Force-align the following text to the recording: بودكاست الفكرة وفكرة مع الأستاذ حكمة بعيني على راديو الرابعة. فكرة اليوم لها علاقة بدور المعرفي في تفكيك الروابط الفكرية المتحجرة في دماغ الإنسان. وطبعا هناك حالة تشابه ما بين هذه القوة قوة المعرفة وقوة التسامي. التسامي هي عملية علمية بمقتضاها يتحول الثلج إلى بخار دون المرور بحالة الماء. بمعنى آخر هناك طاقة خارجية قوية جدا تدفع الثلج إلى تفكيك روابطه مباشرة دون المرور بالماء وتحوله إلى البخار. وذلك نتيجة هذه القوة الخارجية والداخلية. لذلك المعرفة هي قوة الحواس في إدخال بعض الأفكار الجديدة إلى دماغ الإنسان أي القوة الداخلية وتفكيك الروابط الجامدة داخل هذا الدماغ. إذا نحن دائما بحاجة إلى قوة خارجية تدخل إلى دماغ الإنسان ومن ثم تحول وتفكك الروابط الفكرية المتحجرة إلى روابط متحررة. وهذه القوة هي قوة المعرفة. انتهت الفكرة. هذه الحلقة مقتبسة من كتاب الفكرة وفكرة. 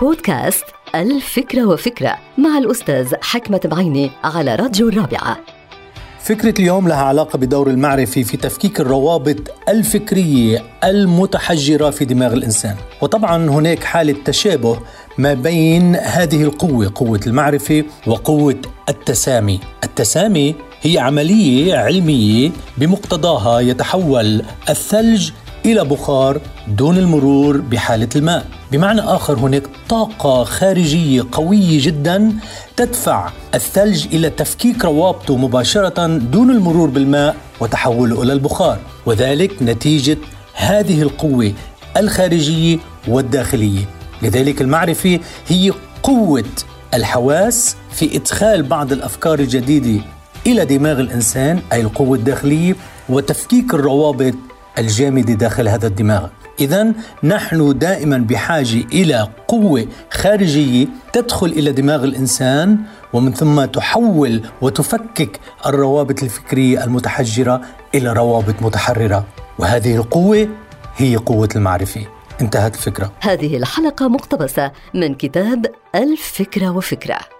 بودكاست 0.00 0.64
الفكرة 0.94 1.64
وفكرة 1.64 2.16
مع 2.38 2.58
الأستاذ 2.58 3.14
حكمة 3.22 3.60
بعيني 3.64 4.10
على 4.24 4.54
راديو 4.54 4.88
الرابعة. 4.88 5.38
فكرة 6.20 6.54
اليوم 6.60 6.88
لها 6.88 7.02
علاقة 7.02 7.36
بدور 7.36 7.70
المعرفي 7.70 8.24
في 8.24 8.36
تفكيك 8.36 8.80
الروابط 8.80 9.36
الفكرية 9.68 10.62
المتحجرة 10.84 11.90
في 11.90 12.04
دماغ 12.04 12.32
الإنسان. 12.32 12.76
وطبعا 13.02 13.48
هناك 13.48 13.84
حالة 13.84 14.16
تشابه 14.24 14.78
ما 15.18 15.34
بين 15.34 15.96
هذه 15.96 16.42
القوة 16.42 16.92
قوة 16.94 17.20
المعرفة 17.26 17.84
وقوة 18.06 18.62
التسامي. 18.88 19.60
التسامي 19.84 20.54
هي 20.82 20.98
عملية 20.98 21.74
علمية 21.76 22.50
بمقتضاها 22.78 23.60
يتحول 23.60 24.42
الثلج 24.68 25.30
إلى 25.66 25.84
بخار 25.84 26.40
دون 26.68 26.98
المرور 26.98 27.60
بحالة 27.60 28.08
الماء. 28.16 28.46
بمعنى 28.72 29.00
آخر 29.00 29.38
هناك 29.38 29.62
طاقة 29.88 30.44
خارجية 30.44 31.24
قوية 31.32 31.84
جدا 31.84 32.32
تدفع 32.76 33.30
الثلج 33.54 34.06
إلى 34.12 34.30
تفكيك 34.30 34.84
روابطه 34.84 35.36
مباشرة 35.36 36.06
دون 36.06 36.50
المرور 36.50 36.90
بالماء 36.90 37.36
وتحوله 37.60 38.22
إلى 38.22 38.32
البخار. 38.32 38.78
وذلك 39.06 39.62
نتيجة 39.62 40.18
هذه 40.54 41.02
القوة 41.02 41.52
الخارجية 41.96 42.78
والداخلية. 43.08 43.84
لذلك 44.22 44.60
المعرفة 44.60 45.20
هي 45.48 45.72
قوة 46.02 46.44
الحواس 46.94 47.76
في 47.92 48.16
إدخال 48.16 48.62
بعض 48.62 48.92
الأفكار 48.92 49.38
الجديدة 49.38 50.04
إلى 50.46 50.64
دماغ 50.64 51.00
الإنسان 51.00 51.62
أي 51.72 51.80
القوة 51.80 52.18
الداخلية 52.18 52.76
وتفكيك 53.08 53.74
الروابط 53.74 54.34
الجامدة 54.78 55.34
داخل 55.34 55.68
هذا 55.68 55.86
الدماغ. 55.86 56.28
إذا 56.60 56.92
نحن 57.22 57.78
دائما 57.78 58.18
بحاجة 58.18 58.84
إلى 58.92 59.28
قوة 59.48 59.86
خارجية 60.10 60.86
تدخل 61.12 61.46
إلى 61.46 61.72
دماغ 61.72 62.04
الإنسان 62.04 62.78
ومن 63.12 63.32
ثم 63.32 63.64
تحول 63.64 64.42
وتفكك 64.60 65.40
الروابط 65.66 66.22
الفكرية 66.22 66.84
المتحجرة 66.84 67.60
إلى 67.94 68.12
روابط 68.12 68.54
متحررة. 68.62 69.24
وهذه 69.58 69.96
القوة 69.96 70.48
هي 70.96 71.16
قوة 71.16 71.48
المعرفة. 71.56 72.06
انتهت 72.40 72.74
الفكرة. 72.74 73.12
هذه 73.20 73.56
الحلقة 73.56 74.08
مقتبسة 74.08 74.72
من 74.94 75.14
كتاب 75.14 75.66
الفكرة 75.94 76.70
وفكرة. 76.70 77.33